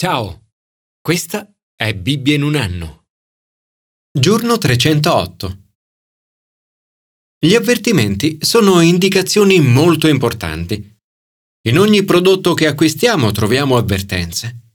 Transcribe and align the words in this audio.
Ciao, 0.00 0.52
questa 1.00 1.52
è 1.74 1.92
Bibbia 1.92 2.36
in 2.36 2.44
un 2.44 2.54
anno. 2.54 3.06
Giorno 4.16 4.56
308. 4.56 5.58
Gli 7.44 7.56
avvertimenti 7.56 8.38
sono 8.40 8.80
indicazioni 8.80 9.58
molto 9.58 10.06
importanti. 10.06 10.98
In 11.66 11.80
ogni 11.80 12.04
prodotto 12.04 12.54
che 12.54 12.68
acquistiamo 12.68 13.32
troviamo 13.32 13.76
avvertenze. 13.76 14.74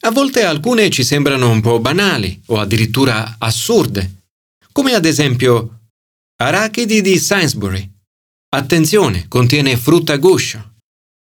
A 0.00 0.10
volte 0.10 0.42
alcune 0.42 0.90
ci 0.90 1.04
sembrano 1.04 1.50
un 1.50 1.60
po' 1.60 1.78
banali 1.78 2.42
o 2.46 2.58
addirittura 2.58 3.36
assurde, 3.38 4.24
come 4.72 4.94
ad 4.94 5.04
esempio 5.04 5.82
arachidi 6.42 7.00
di 7.00 7.16
Sainsbury. 7.16 7.88
Attenzione, 8.48 9.28
contiene 9.28 9.76
frutta 9.76 10.16
guscio. 10.16 10.78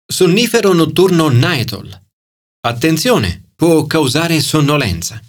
Sonnifero 0.07 0.71
notturno 0.71 1.27
Nitol. 1.27 2.03
Attenzione, 2.65 3.51
può 3.55 3.85
causare 3.85 4.39
sonnolenza. 4.41 5.21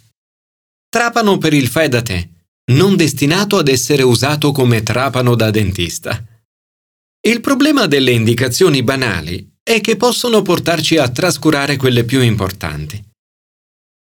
Trapano 0.89 1.37
per 1.37 1.53
il 1.53 1.69
fai 1.69 1.91
da 1.91 2.01
te, 2.01 2.31
non 2.73 2.97
destinato 2.97 3.59
ad 3.59 3.69
essere 3.69 4.03
usato 4.03 4.53
come 4.53 4.83
trapano 4.83 5.35
da 5.35 5.51
dentista. 5.51 6.25
Il 7.21 7.43
problema 7.43 7.87
delle 7.87 8.13
indicazioni 8.13 8.83
banali 8.83 9.53
è 9.63 9.83
che 9.83 9.97
possono 9.97 10.41
portarci 10.41 10.97
a 10.97 11.11
trascurare 11.11 11.77
quelle 11.77 12.05
più 12.05 12.23
importanti. 12.23 13.05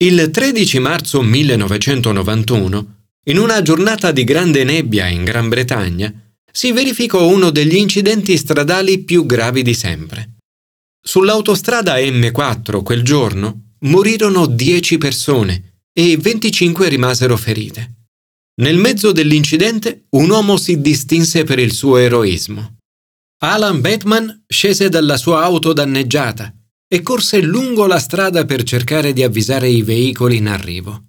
Il 0.03 0.29
13 0.29 0.79
marzo 0.79 1.21
1991, 1.21 2.95
in 3.27 3.37
una 3.37 3.61
giornata 3.61 4.11
di 4.11 4.25
grande 4.25 4.65
nebbia 4.65 5.07
in 5.07 5.23
Gran 5.23 5.47
Bretagna, 5.47 6.13
si 6.51 6.73
verificò 6.73 7.25
uno 7.25 7.49
degli 7.49 7.75
incidenti 7.75 8.35
stradali 8.35 8.99
più 9.05 9.25
gravi 9.25 9.61
di 9.61 9.73
sempre. 9.73 10.40
Sull'autostrada 11.03 11.97
M4 11.97 12.83
quel 12.83 13.03
giorno 13.03 13.73
morirono 13.79 14.45
10 14.45 14.97
persone 14.99 15.79
e 15.91 16.15
25 16.15 16.87
rimasero 16.87 17.35
ferite. 17.37 17.95
Nel 18.61 18.77
mezzo 18.77 19.11
dell'incidente 19.11 20.05
un 20.11 20.29
uomo 20.29 20.57
si 20.57 20.79
distinse 20.79 21.43
per 21.43 21.57
il 21.57 21.73
suo 21.73 21.97
eroismo. 21.97 22.77
Alan 23.43 23.81
Bateman 23.81 24.43
scese 24.47 24.89
dalla 24.89 25.17
sua 25.17 25.43
auto 25.43 25.73
danneggiata 25.73 26.53
e 26.87 27.01
corse 27.01 27.41
lungo 27.41 27.87
la 27.87 27.97
strada 27.97 28.45
per 28.45 28.61
cercare 28.61 29.13
di 29.13 29.23
avvisare 29.23 29.67
i 29.67 29.81
veicoli 29.81 30.37
in 30.37 30.47
arrivo. 30.47 31.05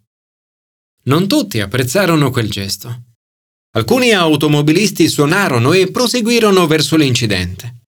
Non 1.05 1.28
tutti 1.28 1.61
apprezzarono 1.61 2.31
quel 2.31 2.48
gesto. 2.48 3.03
Alcuni 3.75 4.12
automobilisti 4.12 5.09
suonarono 5.09 5.72
e 5.72 5.91
proseguirono 5.91 6.66
verso 6.66 6.97
l'incidente. 6.97 7.81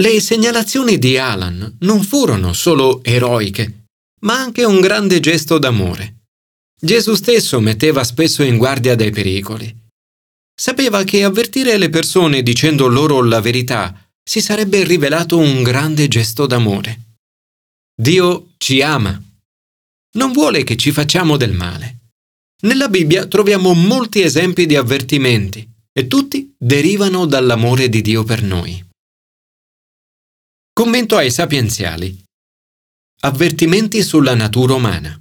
Le 0.00 0.18
segnalazioni 0.18 0.98
di 0.98 1.18
Alan 1.18 1.76
non 1.80 2.02
furono 2.02 2.54
solo 2.54 3.04
eroiche, 3.04 3.84
ma 4.20 4.40
anche 4.40 4.64
un 4.64 4.80
grande 4.80 5.20
gesto 5.20 5.58
d'amore. 5.58 6.22
Gesù 6.80 7.14
stesso 7.14 7.60
metteva 7.60 8.02
spesso 8.02 8.42
in 8.42 8.56
guardia 8.56 8.94
dai 8.94 9.10
pericoli. 9.10 9.70
Sapeva 10.58 11.04
che 11.04 11.22
avvertire 11.22 11.76
le 11.76 11.90
persone 11.90 12.42
dicendo 12.42 12.86
loro 12.86 13.22
la 13.22 13.42
verità 13.42 13.94
si 14.22 14.40
sarebbe 14.40 14.84
rivelato 14.84 15.36
un 15.36 15.62
grande 15.62 16.08
gesto 16.08 16.46
d'amore. 16.46 17.16
Dio 17.94 18.52
ci 18.56 18.80
ama. 18.80 19.22
Non 20.12 20.32
vuole 20.32 20.64
che 20.64 20.76
ci 20.76 20.92
facciamo 20.92 21.36
del 21.36 21.52
male. 21.52 21.98
Nella 22.62 22.88
Bibbia 22.88 23.26
troviamo 23.26 23.74
molti 23.74 24.22
esempi 24.22 24.64
di 24.64 24.76
avvertimenti 24.76 25.68
e 25.92 26.06
tutti 26.06 26.54
derivano 26.56 27.26
dall'amore 27.26 27.90
di 27.90 28.00
Dio 28.00 28.24
per 28.24 28.42
noi. 28.42 28.88
Commento 30.72 31.16
ai 31.16 31.30
sapienziali. 31.30 32.22
Avvertimenti 33.22 34.02
sulla 34.02 34.34
natura 34.34 34.74
umana. 34.74 35.20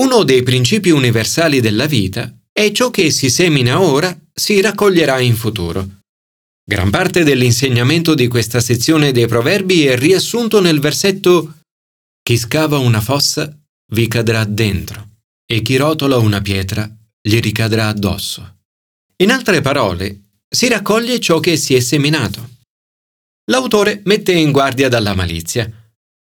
Uno 0.00 0.24
dei 0.24 0.42
principi 0.42 0.90
universali 0.90 1.60
della 1.60 1.86
vita 1.86 2.34
è 2.50 2.72
ciò 2.72 2.90
che 2.90 3.10
si 3.10 3.30
semina 3.30 3.80
ora 3.80 4.18
si 4.32 4.60
raccoglierà 4.60 5.20
in 5.20 5.36
futuro. 5.36 6.00
Gran 6.64 6.90
parte 6.90 7.24
dell'insegnamento 7.24 8.14
di 8.14 8.26
questa 8.26 8.60
sezione 8.60 9.12
dei 9.12 9.26
proverbi 9.28 9.84
è 9.84 9.96
riassunto 9.96 10.60
nel 10.60 10.80
versetto 10.80 11.58
Chi 12.22 12.36
scava 12.36 12.78
una 12.78 13.00
fossa 13.00 13.54
vi 13.92 14.08
cadrà 14.08 14.44
dentro 14.44 15.10
e 15.46 15.62
chi 15.62 15.76
rotola 15.76 16.16
una 16.16 16.40
pietra 16.40 16.90
gli 17.20 17.38
ricadrà 17.38 17.88
addosso. 17.88 18.60
In 19.18 19.30
altre 19.30 19.60
parole, 19.60 20.22
si 20.48 20.66
raccoglie 20.68 21.20
ciò 21.20 21.38
che 21.38 21.56
si 21.56 21.74
è 21.74 21.80
seminato. 21.80 22.55
L'autore 23.50 24.02
mette 24.04 24.32
in 24.32 24.50
guardia 24.50 24.88
dalla 24.88 25.14
malizia. 25.14 25.70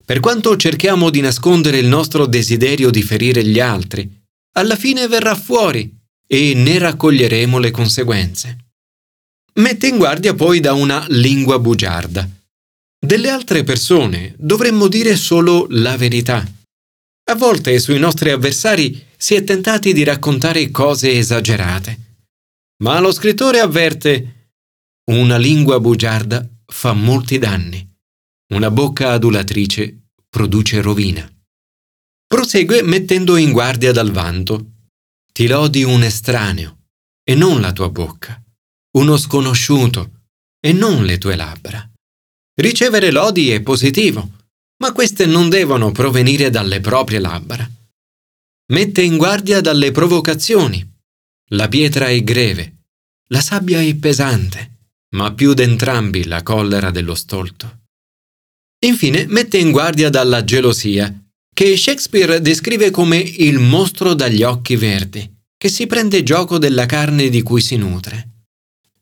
Per 0.05 0.21
quanto 0.21 0.57
cerchiamo 0.57 1.11
di 1.11 1.21
nascondere 1.21 1.79
il 1.79 1.87
nostro 1.87 2.27
desiderio 2.27 2.91
di 2.91 3.03
ferire 3.03 3.45
gli 3.45 3.61
altri, 3.61 4.11
alla 4.57 4.77
fine 4.77 5.07
verrà 5.09 5.35
fuori 5.35 5.95
e 6.27 6.55
ne 6.55 6.79
raccoglieremo 6.79 7.59
le 7.59 7.71
conseguenze. 7.71 8.57
Mette 9.55 9.87
in 9.89 9.97
guardia 9.97 10.35
poi 10.35 10.61
da 10.61 10.73
una 10.73 11.05
lingua 11.09 11.59
bugiarda. 11.59 12.29
Delle 12.99 13.29
altre 13.29 13.65
persone 13.65 14.35
dovremmo 14.39 14.89
dire 14.89 15.17
solo 15.17 15.67
la 15.71 15.97
verità 15.97 16.47
a 17.31 17.35
volte 17.35 17.79
sui 17.79 17.99
nostri 17.99 18.31
avversari 18.31 19.05
si 19.15 19.35
è 19.35 19.45
tentati 19.45 19.93
di 19.93 20.03
raccontare 20.03 20.71
cose 20.71 21.13
esagerate. 21.13 21.99
Ma 22.83 22.99
lo 23.01 23.13
scrittore 23.13 23.61
avverte 23.61 24.53
una 25.11 25.37
lingua 25.37 25.79
bugiarda 25.79 26.47
fa 26.71 26.93
molti 26.93 27.39
danni. 27.39 27.87
Una 28.53 28.71
bocca 28.71 29.13
adulatrice 29.13 30.11
produce 30.29 30.81
rovina. 30.81 31.29
Prosegue 32.27 32.83
mettendo 32.83 33.37
in 33.37 33.53
guardia 33.53 33.93
dal 33.93 34.11
vanto. 34.11 34.73
Ti 35.33 35.47
lodi 35.47 35.83
un 35.83 36.03
estraneo 36.03 36.87
e 37.25 37.35
non 37.35 37.61
la 37.61 37.73
tua 37.73 37.89
bocca, 37.91 38.43
uno 38.97 39.17
sconosciuto 39.17 40.23
e 40.61 40.73
non 40.73 41.05
le 41.05 41.19
tue 41.19 41.37
labbra. 41.37 41.91
Ricevere 42.55 43.11
lodi 43.11 43.51
è 43.51 43.63
positivo, 43.63 44.31
ma 44.79 44.93
queste 44.93 45.27
non 45.27 45.49
devono 45.49 45.93
provenire 45.93 46.51
dalle 46.51 46.81
proprie 46.81 47.19
labbra. 47.19 47.69
Mette 48.73 49.03
in 49.03 49.17
guardia 49.17 49.61
dalle 49.61 49.93
provocazioni. 49.93 50.85
La 51.53 51.69
pietra 51.69 52.09
è 52.09 52.23
greve, 52.23 52.85
la 53.29 53.41
sabbia 53.41 53.81
è 53.81 53.95
pesante, 53.95 54.78
ma 55.17 55.33
più 55.33 55.55
d'entrambi 55.55 56.25
la 56.25 56.43
collera 56.43 56.91
dello 56.91 57.15
stolto. 57.15 57.81
Infine 58.85 59.27
mette 59.27 59.59
in 59.59 59.71
guardia 59.71 60.11
dalla 60.11 60.45
gelosia, 60.45 61.13
che 61.53 61.77
Shakespeare 61.77 62.41
descrive 62.41 62.91
come 62.91 63.19
il 63.19 63.59
mostro 63.59 64.15
dagli 64.15 64.43
occhi 64.43 64.77
verdi, 64.77 65.29
che 65.57 65.69
si 65.69 65.87
prende 65.87 66.23
gioco 66.23 66.59
della 66.59 66.87
carne 66.87 67.29
di 67.29 67.43
cui 67.43 67.61
si 67.61 67.77
nutre. 67.77 68.45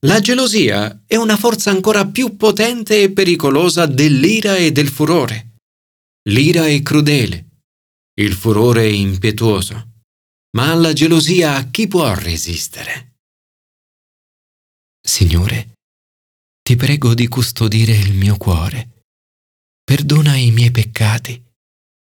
La 0.06 0.21
gelosia 0.21 1.03
è 1.06 1.17
una 1.17 1.37
forza 1.37 1.71
ancora 1.71 2.06
più 2.06 2.37
potente 2.37 3.03
e 3.03 3.11
pericolosa 3.11 3.87
dell'ira 3.87 4.56
e 4.56 4.73
del 4.73 4.88
furore. 4.88 5.56
L'ira 6.28 6.67
è 6.67 6.81
crudele, 6.83 7.47
il 8.19 8.33
furore 8.33 8.83
è 8.83 8.91
impetuoso, 8.91 9.91
ma 10.56 10.71
alla 10.71 10.94
gelosia 10.94 11.69
chi 11.71 11.87
può 11.87 12.15
resistere? 12.15 13.17
Signore, 15.06 15.75
ti 16.66 16.75
prego 16.75 17.15
di 17.15 17.28
custodire 17.28 17.93
il 17.93 18.12
mio 18.12 18.37
cuore, 18.37 19.04
perdona 19.84 20.34
i 20.34 20.50
miei 20.50 20.72
peccati 20.72 21.41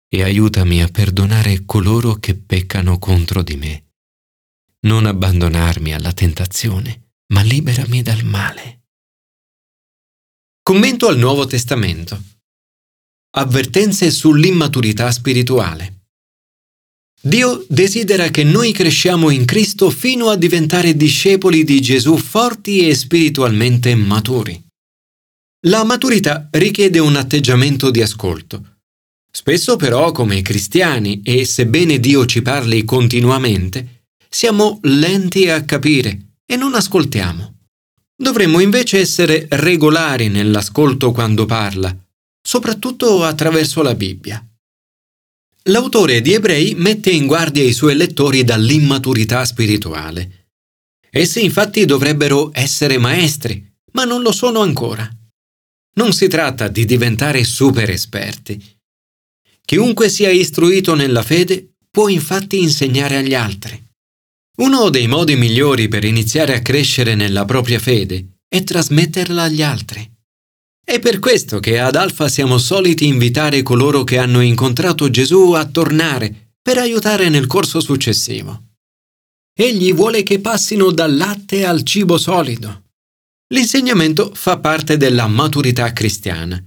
e 0.09 0.23
aiutami 0.23 0.81
a 0.81 0.87
perdonare 0.87 1.63
coloro 1.63 2.15
che 2.15 2.33
peccano 2.33 2.97
contro 2.97 3.43
di 3.43 3.55
me. 3.55 3.91
Non 4.87 5.05
abbandonarmi 5.05 5.93
alla 5.93 6.11
tentazione, 6.11 7.11
ma 7.33 7.43
liberami 7.43 8.01
dal 8.01 8.23
male. 8.23 8.85
Commento 10.63 11.07
al 11.07 11.19
Nuovo 11.19 11.45
Testamento. 11.45 12.19
Avvertenze 13.35 14.09
sull'immaturità 14.09 15.11
spirituale. 15.11 15.96
Dio 17.27 17.65
desidera 17.67 18.29
che 18.29 18.45
noi 18.45 18.71
cresciamo 18.71 19.29
in 19.29 19.43
Cristo 19.43 19.89
fino 19.89 20.29
a 20.29 20.37
diventare 20.37 20.95
discepoli 20.95 21.65
di 21.65 21.81
Gesù 21.81 22.15
forti 22.15 22.87
e 22.87 22.95
spiritualmente 22.95 23.93
maturi. 23.95 24.63
La 25.67 25.83
maturità 25.83 26.47
richiede 26.51 26.99
un 26.99 27.17
atteggiamento 27.17 27.91
di 27.91 28.01
ascolto. 28.01 28.77
Spesso 29.29 29.75
però 29.75 30.13
come 30.13 30.41
cristiani, 30.41 31.21
e 31.21 31.43
sebbene 31.43 31.99
Dio 31.99 32.25
ci 32.25 32.41
parli 32.41 32.85
continuamente, 32.85 34.05
siamo 34.29 34.79
lenti 34.83 35.49
a 35.49 35.65
capire 35.65 36.35
e 36.45 36.55
non 36.55 36.75
ascoltiamo. 36.75 37.55
Dovremmo 38.15 38.61
invece 38.61 38.99
essere 38.99 39.47
regolari 39.49 40.29
nell'ascolto 40.29 41.11
quando 41.11 41.45
parla, 41.45 41.93
soprattutto 42.41 43.25
attraverso 43.25 43.81
la 43.81 43.95
Bibbia. 43.95 44.41
L'autore 45.67 46.21
di 46.21 46.33
Ebrei 46.33 46.75
mette 46.75 47.09
in 47.09 47.27
guardia 47.27 47.61
i 47.61 47.73
suoi 47.73 47.95
lettori 47.95 48.45
dall'immaturità 48.45 49.43
spirituale. 49.43 50.51
Essi 51.09 51.43
infatti 51.43 51.83
dovrebbero 51.83 52.51
essere 52.53 52.97
maestri, 52.97 53.75
ma 53.91 54.05
non 54.05 54.21
lo 54.21 54.31
sono 54.31 54.61
ancora. 54.61 55.09
Non 55.95 56.13
si 56.13 56.29
tratta 56.29 56.69
di 56.69 56.85
diventare 56.85 57.43
super 57.43 57.89
esperti. 57.89 58.63
Chiunque 59.65 60.07
sia 60.07 60.29
istruito 60.29 60.95
nella 60.95 61.21
fede 61.21 61.73
può 61.91 62.07
infatti 62.07 62.61
insegnare 62.61 63.17
agli 63.17 63.33
altri. 63.33 63.77
Uno 64.59 64.89
dei 64.89 65.07
modi 65.07 65.35
migliori 65.35 65.89
per 65.89 66.05
iniziare 66.05 66.55
a 66.55 66.61
crescere 66.61 67.13
nella 67.13 67.43
propria 67.43 67.79
fede 67.79 68.37
è 68.47 68.63
trasmetterla 68.63 69.43
agli 69.43 69.61
altri. 69.61 70.16
È 70.89 70.99
per 70.99 71.19
questo 71.19 71.59
che 71.59 71.79
ad 71.79 71.97
Alfa 71.97 72.29
siamo 72.29 72.57
soliti 72.57 73.07
invitare 73.07 73.61
coloro 73.61 74.05
che 74.05 74.17
hanno 74.17 74.39
incontrato 74.39 75.09
Gesù 75.09 75.51
a 75.51 75.65
tornare 75.65 76.53
per 76.61 76.77
aiutare 76.77 77.27
nel 77.27 77.45
corso 77.45 77.81
successivo. 77.81 78.67
Egli 79.53 79.93
vuole 79.93 80.23
che 80.23 80.39
passino 80.39 80.91
dal 80.91 81.17
latte 81.17 81.65
al 81.65 81.83
cibo 81.83 82.17
solido. 82.17 82.83
L'insegnamento 83.53 84.31
fa 84.33 84.59
parte 84.59 84.95
della 84.95 85.27
maturità 85.27 85.91
cristiana. 85.91 86.57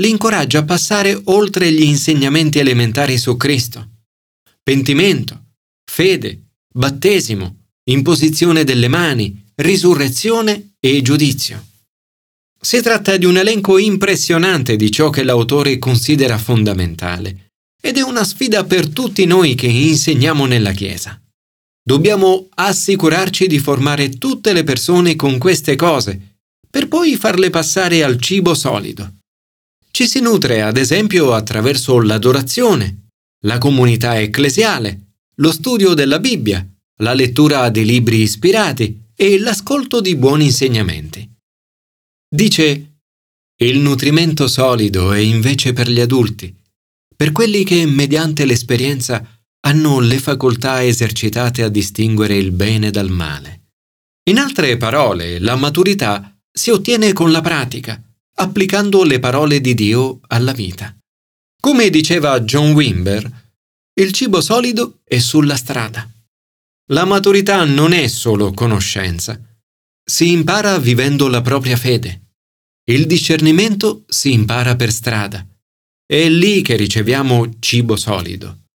Li 0.00 0.10
incoraggia 0.10 0.58
a 0.58 0.64
passare 0.64 1.16
oltre 1.26 1.70
gli 1.70 1.84
insegnamenti 1.84 2.58
elementari 2.58 3.16
su 3.16 3.36
Cristo. 3.36 3.90
Pentimento, 4.60 5.52
fede, 5.88 6.48
battesimo, 6.74 7.66
imposizione 7.90 8.64
delle 8.64 8.88
mani, 8.88 9.50
risurrezione 9.54 10.72
e 10.80 11.00
giudizio. 11.00 11.74
Si 12.60 12.80
tratta 12.80 13.16
di 13.16 13.24
un 13.24 13.36
elenco 13.36 13.78
impressionante 13.78 14.76
di 14.76 14.90
ciò 14.90 15.10
che 15.10 15.22
l'autore 15.22 15.78
considera 15.78 16.38
fondamentale 16.38 17.50
ed 17.80 17.96
è 17.96 18.02
una 18.02 18.24
sfida 18.24 18.64
per 18.64 18.88
tutti 18.88 19.24
noi 19.26 19.54
che 19.54 19.68
insegniamo 19.68 20.46
nella 20.46 20.72
Chiesa. 20.72 21.20
Dobbiamo 21.82 22.48
assicurarci 22.52 23.46
di 23.46 23.60
formare 23.60 24.18
tutte 24.18 24.52
le 24.52 24.64
persone 24.64 25.14
con 25.14 25.38
queste 25.38 25.76
cose, 25.76 26.38
per 26.68 26.88
poi 26.88 27.14
farle 27.14 27.50
passare 27.50 28.02
al 28.02 28.20
cibo 28.20 28.54
solido. 28.54 29.18
Ci 29.92 30.08
si 30.08 30.20
nutre, 30.20 30.62
ad 30.62 30.76
esempio, 30.76 31.32
attraverso 31.32 32.00
l'adorazione, 32.00 33.10
la 33.44 33.58
comunità 33.58 34.18
ecclesiale, 34.18 35.12
lo 35.36 35.52
studio 35.52 35.94
della 35.94 36.18
Bibbia, 36.18 36.66
la 37.02 37.14
lettura 37.14 37.68
di 37.68 37.84
libri 37.84 38.22
ispirati 38.22 39.04
e 39.14 39.38
l'ascolto 39.38 40.00
di 40.00 40.16
buoni 40.16 40.46
insegnamenti. 40.46 41.35
Dice, 42.28 42.98
il 43.62 43.78
nutrimento 43.78 44.48
solido 44.48 45.12
è 45.12 45.18
invece 45.18 45.72
per 45.72 45.88
gli 45.88 46.00
adulti, 46.00 46.54
per 47.16 47.32
quelli 47.32 47.64
che, 47.64 47.86
mediante 47.86 48.44
l'esperienza, 48.44 49.24
hanno 49.60 50.00
le 50.00 50.18
facoltà 50.18 50.84
esercitate 50.84 51.62
a 51.62 51.68
distinguere 51.68 52.36
il 52.36 52.50
bene 52.50 52.90
dal 52.90 53.10
male. 53.10 53.70
In 54.28 54.38
altre 54.38 54.76
parole, 54.76 55.38
la 55.38 55.56
maturità 55.56 56.36
si 56.52 56.70
ottiene 56.70 57.12
con 57.12 57.30
la 57.30 57.40
pratica, 57.40 58.02
applicando 58.38 59.04
le 59.04 59.18
parole 59.18 59.60
di 59.60 59.74
Dio 59.74 60.20
alla 60.26 60.52
vita. 60.52 60.94
Come 61.60 61.90
diceva 61.90 62.40
John 62.40 62.72
Wimber, 62.72 63.44
il 63.94 64.12
cibo 64.12 64.40
solido 64.40 65.00
è 65.04 65.18
sulla 65.18 65.56
strada. 65.56 66.08
La 66.90 67.04
maturità 67.04 67.64
non 67.64 67.92
è 67.92 68.06
solo 68.08 68.52
conoscenza. 68.52 69.40
Si 70.08 70.30
impara 70.30 70.78
vivendo 70.78 71.26
la 71.26 71.42
propria 71.42 71.76
fede. 71.76 72.28
Il 72.88 73.06
discernimento 73.06 74.04
si 74.06 74.32
impara 74.32 74.76
per 74.76 74.92
strada. 74.92 75.44
È 76.06 76.28
lì 76.28 76.62
che 76.62 76.76
riceviamo 76.76 77.56
cibo 77.58 77.96
solido. 77.96 78.66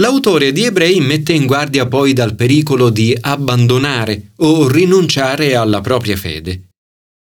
L'autore 0.00 0.50
di 0.50 0.64
Ebrei 0.64 0.98
mette 0.98 1.32
in 1.32 1.46
guardia 1.46 1.86
poi 1.86 2.12
dal 2.12 2.34
pericolo 2.34 2.90
di 2.90 3.16
abbandonare 3.20 4.32
o 4.38 4.66
rinunciare 4.66 5.54
alla 5.54 5.80
propria 5.80 6.16
fede. 6.16 6.70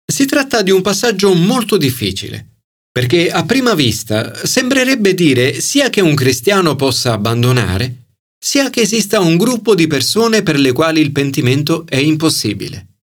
Si 0.05 0.25
tratta 0.25 0.61
di 0.61 0.71
un 0.71 0.81
passaggio 0.81 1.33
molto 1.33 1.77
difficile, 1.77 2.57
perché 2.91 3.31
a 3.31 3.45
prima 3.45 3.73
vista 3.73 4.45
sembrerebbe 4.45 5.13
dire 5.13 5.61
sia 5.61 5.89
che 5.89 6.01
un 6.01 6.13
cristiano 6.13 6.75
possa 6.75 7.13
abbandonare, 7.13 8.07
sia 8.37 8.69
che 8.69 8.81
esista 8.81 9.21
un 9.21 9.37
gruppo 9.37 9.75
di 9.75 9.87
persone 9.87 10.43
per 10.43 10.59
le 10.59 10.73
quali 10.73 10.99
il 10.99 11.13
pentimento 11.13 11.85
è 11.87 11.95
impossibile. 11.95 12.96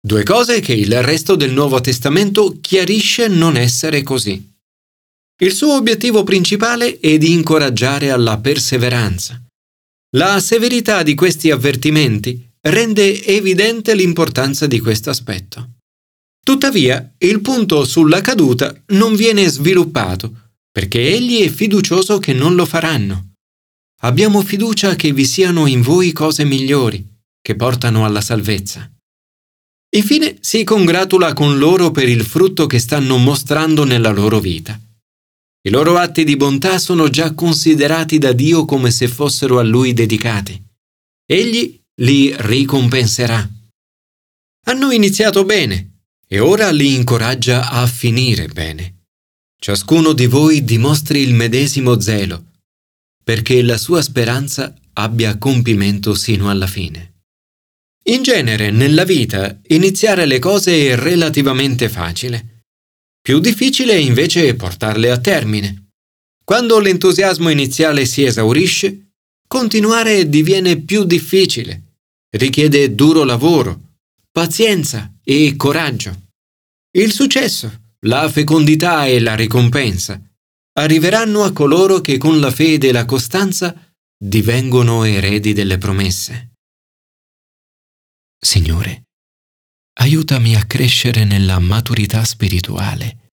Due 0.00 0.22
cose 0.22 0.60
che 0.60 0.74
il 0.74 1.02
resto 1.02 1.34
del 1.34 1.52
Nuovo 1.52 1.80
Testamento 1.80 2.58
chiarisce 2.60 3.26
non 3.26 3.56
essere 3.56 4.04
così. 4.04 4.54
Il 5.40 5.52
suo 5.52 5.74
obiettivo 5.74 6.22
principale 6.22 7.00
è 7.00 7.18
di 7.18 7.32
incoraggiare 7.32 8.10
alla 8.10 8.38
perseveranza. 8.38 9.42
La 10.16 10.38
severità 10.40 11.02
di 11.02 11.14
questi 11.14 11.50
avvertimenti 11.50 12.48
rende 12.60 13.24
evidente 13.24 13.94
l'importanza 13.94 14.66
di 14.66 14.78
questo 14.78 15.10
aspetto. 15.10 15.70
Tuttavia, 16.44 17.14
il 17.18 17.40
punto 17.40 17.84
sulla 17.84 18.20
caduta 18.20 18.74
non 18.88 19.16
viene 19.16 19.48
sviluppato, 19.48 20.52
perché 20.70 21.00
egli 21.00 21.42
è 21.42 21.48
fiducioso 21.48 22.18
che 22.18 22.32
non 22.32 22.54
lo 22.54 22.64
faranno. 22.64 23.32
Abbiamo 24.02 24.42
fiducia 24.42 24.94
che 24.94 25.12
vi 25.12 25.24
siano 25.24 25.66
in 25.66 25.82
voi 25.82 26.12
cose 26.12 26.44
migliori, 26.44 27.04
che 27.40 27.56
portano 27.56 28.04
alla 28.04 28.20
salvezza. 28.20 28.88
Infine 29.96 30.36
si 30.40 30.64
congratula 30.64 31.32
con 31.32 31.58
loro 31.58 31.90
per 31.90 32.08
il 32.08 32.24
frutto 32.24 32.66
che 32.66 32.78
stanno 32.78 33.16
mostrando 33.16 33.84
nella 33.84 34.10
loro 34.10 34.40
vita. 34.40 34.78
I 35.62 35.70
loro 35.70 35.96
atti 35.96 36.24
di 36.24 36.36
bontà 36.36 36.78
sono 36.78 37.08
già 37.08 37.32
considerati 37.34 38.18
da 38.18 38.32
Dio 38.32 38.64
come 38.64 38.90
se 38.90 39.08
fossero 39.08 39.58
a 39.58 39.62
Lui 39.62 39.92
dedicati. 39.92 40.62
Egli 41.26 41.80
li 42.00 42.34
ricompenserà. 42.36 43.48
Hanno 44.66 44.90
iniziato 44.90 45.44
bene 45.44 46.00
e 46.26 46.38
ora 46.38 46.70
li 46.70 46.94
incoraggia 46.94 47.70
a 47.70 47.86
finire 47.86 48.48
bene. 48.48 49.06
Ciascuno 49.60 50.12
di 50.12 50.26
voi 50.26 50.64
dimostri 50.64 51.20
il 51.20 51.34
medesimo 51.34 51.98
zelo 52.00 52.44
perché 53.28 53.60
la 53.60 53.76
sua 53.76 54.00
speranza 54.00 54.74
abbia 54.94 55.36
compimento 55.36 56.14
sino 56.14 56.48
alla 56.48 56.66
fine. 56.66 57.17
In 58.08 58.22
genere, 58.22 58.70
nella 58.70 59.04
vita, 59.04 59.60
iniziare 59.66 60.24
le 60.24 60.38
cose 60.38 60.88
è 60.88 60.96
relativamente 60.96 61.90
facile. 61.90 62.64
Più 63.20 63.38
difficile 63.38 63.98
invece 64.00 64.48
è 64.48 64.54
portarle 64.54 65.10
a 65.10 65.18
termine. 65.18 65.90
Quando 66.42 66.78
l'entusiasmo 66.78 67.50
iniziale 67.50 68.06
si 68.06 68.24
esaurisce, 68.24 69.10
continuare 69.46 70.26
diviene 70.30 70.80
più 70.80 71.04
difficile. 71.04 71.96
Richiede 72.30 72.94
duro 72.94 73.24
lavoro, 73.24 73.96
pazienza 74.32 75.12
e 75.22 75.54
coraggio. 75.56 76.28
Il 76.96 77.12
successo, 77.12 77.70
la 78.06 78.26
fecondità 78.30 79.04
e 79.04 79.20
la 79.20 79.34
ricompensa 79.34 80.18
arriveranno 80.78 81.42
a 81.42 81.52
coloro 81.52 82.00
che 82.00 82.16
con 82.16 82.40
la 82.40 82.50
fede 82.50 82.88
e 82.88 82.92
la 82.92 83.04
costanza 83.04 83.74
divengono 84.16 85.04
eredi 85.04 85.52
delle 85.52 85.76
promesse. 85.76 86.47
Signore, 88.40 89.08
aiutami 89.98 90.54
a 90.54 90.64
crescere 90.64 91.24
nella 91.24 91.58
maturità 91.58 92.24
spirituale. 92.24 93.32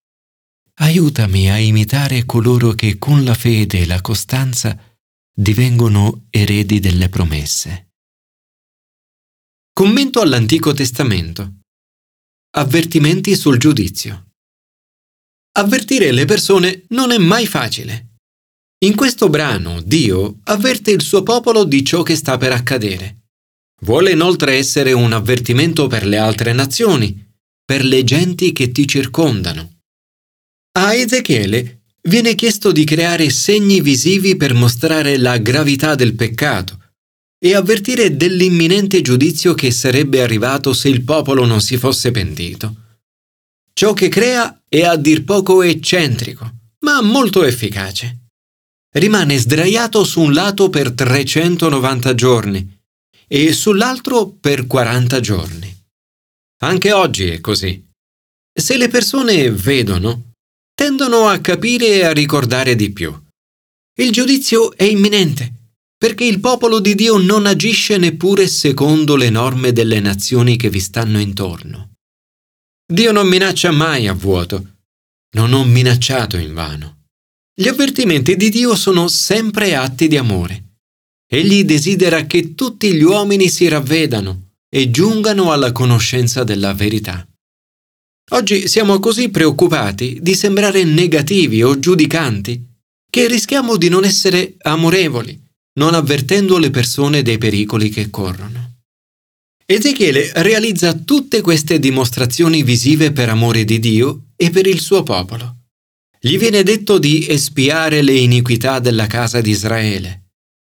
Aiutami 0.79 1.51
a 1.51 1.59
imitare 1.59 2.25
coloro 2.25 2.71
che 2.73 2.97
con 2.97 3.23
la 3.23 3.35
fede 3.35 3.81
e 3.81 3.85
la 3.85 4.01
costanza 4.01 4.77
divengono 5.31 6.25
eredi 6.31 6.79
delle 6.79 7.07
promesse. 7.09 7.91
Commento 9.71 10.21
all'Antico 10.21 10.73
Testamento. 10.73 11.59
Avvertimenti 12.57 13.35
sul 13.35 13.57
giudizio. 13.57 14.31
Avvertire 15.57 16.11
le 16.11 16.25
persone 16.25 16.85
non 16.89 17.11
è 17.11 17.17
mai 17.19 17.45
facile. 17.45 18.15
In 18.85 18.95
questo 18.95 19.29
brano 19.29 19.81
Dio 19.81 20.39
avverte 20.45 20.91
il 20.91 21.01
suo 21.01 21.21
popolo 21.21 21.63
di 21.63 21.83
ciò 21.83 22.01
che 22.01 22.15
sta 22.15 22.37
per 22.37 22.51
accadere. 22.51 23.24
Vuole 23.81 24.11
inoltre 24.11 24.55
essere 24.55 24.93
un 24.93 25.11
avvertimento 25.11 25.87
per 25.87 26.05
le 26.05 26.17
altre 26.17 26.53
nazioni, 26.53 27.23
per 27.63 27.83
le 27.83 28.03
genti 28.03 28.51
che 28.53 28.71
ti 28.71 28.87
circondano. 28.87 29.79
A 30.77 30.93
Ezechiele 30.93 31.81
viene 32.03 32.35
chiesto 32.35 32.71
di 32.71 32.83
creare 32.83 33.29
segni 33.29 33.81
visivi 33.81 34.35
per 34.35 34.53
mostrare 34.53 35.17
la 35.17 35.37
gravità 35.37 35.95
del 35.95 36.15
peccato 36.15 36.79
e 37.37 37.53
avvertire 37.53 38.15
dell'imminente 38.15 39.01
giudizio 39.01 39.53
che 39.53 39.71
sarebbe 39.71 40.21
arrivato 40.21 40.73
se 40.73 40.89
il 40.89 41.03
popolo 41.03 41.45
non 41.45 41.61
si 41.61 41.77
fosse 41.77 42.11
pentito. 42.11 42.75
Ciò 43.73 43.93
che 43.93 44.07
crea 44.07 44.63
è 44.67 44.83
a 44.83 44.95
dir 44.95 45.23
poco 45.23 45.61
eccentrico, 45.61 46.49
ma 46.79 47.01
molto 47.01 47.43
efficace. 47.43 48.29
Rimane 48.95 49.37
sdraiato 49.37 50.03
su 50.05 50.21
un 50.21 50.33
lato 50.33 50.69
per 50.69 50.93
390 50.93 52.15
giorni 52.15 52.74
e 53.27 53.53
sull'altro 53.53 54.29
per 54.29 54.67
40 54.67 55.19
giorni. 55.19 55.75
Anche 56.63 56.91
oggi 56.91 57.27
è 57.27 57.41
così. 57.41 57.83
Se 58.57 58.77
le 58.77 58.87
persone 58.87 59.51
vedono, 59.51 60.31
tendono 60.73 61.27
a 61.27 61.39
capire 61.39 61.87
e 61.87 62.05
a 62.05 62.11
ricordare 62.11 62.75
di 62.75 62.91
più. 62.91 63.13
Il 63.97 64.11
giudizio 64.11 64.75
è 64.75 64.83
imminente, 64.83 65.53
perché 65.97 66.25
il 66.25 66.39
popolo 66.39 66.79
di 66.79 66.95
Dio 66.95 67.17
non 67.17 67.45
agisce 67.45 67.97
neppure 67.97 68.47
secondo 68.47 69.15
le 69.15 69.29
norme 69.29 69.71
delle 69.71 69.99
nazioni 69.99 70.57
che 70.57 70.69
vi 70.69 70.79
stanno 70.79 71.19
intorno. 71.19 71.93
Dio 72.85 73.11
non 73.11 73.27
minaccia 73.27 73.71
mai 73.71 74.07
a 74.07 74.13
vuoto. 74.13 74.73
Non 75.35 75.53
ho 75.53 75.63
minacciato 75.65 76.37
in 76.37 76.53
vano. 76.53 77.03
Gli 77.53 77.67
avvertimenti 77.67 78.35
di 78.35 78.49
Dio 78.49 78.75
sono 78.75 79.07
sempre 79.07 79.75
atti 79.75 80.07
di 80.07 80.17
amore. 80.17 80.64
Egli 81.27 81.63
desidera 81.63 82.25
che 82.25 82.53
tutti 82.53 82.93
gli 82.93 83.01
uomini 83.01 83.49
si 83.49 83.67
ravvedano 83.67 84.49
e 84.69 84.91
giungano 84.91 85.51
alla 85.51 85.71
conoscenza 85.71 86.43
della 86.43 86.73
verità. 86.73 87.27
Oggi 88.31 88.67
siamo 88.67 88.99
così 88.99 89.29
preoccupati 89.29 90.19
di 90.21 90.35
sembrare 90.35 90.83
negativi 90.83 91.63
o 91.63 91.79
giudicanti 91.79 92.63
che 93.09 93.27
rischiamo 93.27 93.77
di 93.77 93.87
non 93.87 94.03
essere 94.03 94.55
amorevoli, 94.57 95.39
non 95.79 95.93
avvertendo 95.93 96.57
le 96.57 96.69
persone 96.69 97.21
dei 97.21 97.37
pericoli 97.37 97.89
che 97.89 98.09
corrono. 98.09 98.81
Ezechiele 99.65 100.31
realizza 100.43 100.93
tutte 100.93 101.41
queste 101.41 101.79
dimostrazioni 101.79 102.61
visive 102.61 103.11
per 103.11 103.29
amore 103.29 103.63
di 103.63 103.79
Dio 103.79 104.25
e 104.35 104.49
per 104.51 104.67
il 104.67 104.79
suo 104.79 105.01
popolo. 105.01 105.57
Gli 106.19 106.37
viene 106.37 106.61
detto 106.63 106.97
di 106.99 107.27
espiare 107.27 108.01
le 108.01 108.13
iniquità 108.13 108.79
della 108.79 109.07
casa 109.07 109.41
di 109.41 109.51
Israele. 109.51 110.24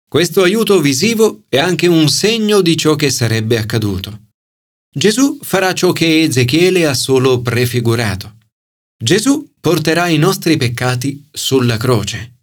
Questo 0.09 0.41
aiuto 0.41 0.81
visivo 0.81 1.43
è 1.49 1.59
anche 1.59 1.85
un 1.85 2.09
segno 2.09 2.61
di 2.61 2.75
ciò 2.75 2.95
che 2.95 3.11
sarebbe 3.11 3.59
accaduto. 3.59 4.29
Gesù 4.91 5.37
farà 5.39 5.71
ciò 5.73 5.91
che 5.91 6.23
Ezechiele 6.23 6.87
ha 6.87 6.95
solo 6.95 7.41
prefigurato. 7.41 8.37
Gesù 8.97 9.51
porterà 9.61 10.07
i 10.07 10.17
nostri 10.17 10.57
peccati 10.57 11.27
sulla 11.31 11.77
croce. 11.77 12.39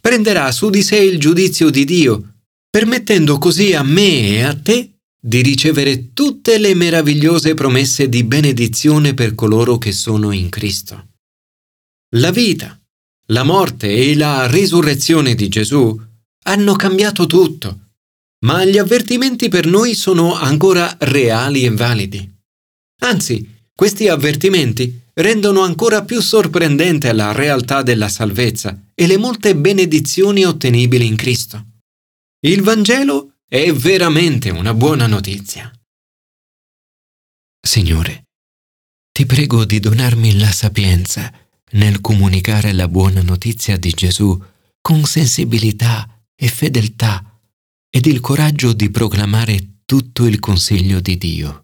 Prenderà 0.00 0.50
su 0.50 0.70
di 0.70 0.82
sé 0.82 0.96
il 0.96 1.20
giudizio 1.20 1.70
di 1.70 1.84
Dio, 1.84 2.38
permettendo 2.68 3.38
così 3.38 3.74
a 3.74 3.84
me 3.84 4.30
e 4.30 4.42
a 4.42 4.54
te 4.60 4.96
di 5.16 5.40
ricevere 5.40 6.12
tutte 6.14 6.58
le 6.58 6.74
meravigliose 6.74 7.54
promesse 7.54 8.08
di 8.08 8.24
benedizione 8.24 9.14
per 9.14 9.36
coloro 9.36 9.78
che 9.78 9.92
sono 9.92 10.32
in 10.32 10.48
Cristo. 10.48 11.10
La 12.16 12.32
vita, 12.32 12.76
la 13.28 13.44
morte 13.44 13.88
e 13.88 14.16
la 14.16 14.48
risurrezione 14.48 15.36
di 15.36 15.46
Gesù 15.46 15.96
hanno 16.44 16.74
cambiato 16.76 17.26
tutto 17.26 17.84
ma 18.44 18.64
gli 18.64 18.78
avvertimenti 18.78 19.48
per 19.48 19.66
noi 19.66 19.94
sono 19.94 20.34
ancora 20.34 20.94
reali 21.00 21.64
e 21.64 21.70
validi. 21.70 22.32
Anzi, 23.02 23.68
questi 23.74 24.08
avvertimenti 24.08 25.02
rendono 25.14 25.62
ancora 25.62 26.04
più 26.04 26.20
sorprendente 26.20 27.12
la 27.12 27.32
realtà 27.32 27.82
della 27.82 28.08
salvezza 28.08 28.78
e 28.94 29.06
le 29.06 29.16
molte 29.16 29.56
benedizioni 29.56 30.44
ottenibili 30.44 31.06
in 31.06 31.16
Cristo. 31.16 31.64
Il 32.40 32.62
Vangelo 32.62 33.36
è 33.48 33.72
veramente 33.72 34.50
una 34.50 34.74
buona 34.74 35.06
notizia. 35.06 35.70
Signore, 37.66 38.24
ti 39.10 39.24
prego 39.24 39.64
di 39.64 39.80
donarmi 39.80 40.38
la 40.38 40.52
sapienza 40.52 41.32
nel 41.72 42.00
comunicare 42.00 42.72
la 42.72 42.88
buona 42.88 43.22
notizia 43.22 43.78
di 43.78 43.90
Gesù 43.90 44.38
con 44.82 45.04
sensibilità 45.04 46.13
e 46.36 46.48
fedeltà 46.48 47.40
ed 47.90 48.06
il 48.06 48.20
coraggio 48.20 48.72
di 48.72 48.90
proclamare 48.90 49.82
tutto 49.84 50.26
il 50.26 50.38
consiglio 50.40 51.00
di 51.00 51.16
Dio. 51.16 51.63